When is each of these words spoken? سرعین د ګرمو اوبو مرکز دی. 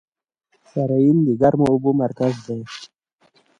سرعین 0.69 1.17
د 1.27 1.29
ګرمو 1.41 1.65
اوبو 1.71 1.91
مرکز 2.03 2.33
دی. 2.45 2.59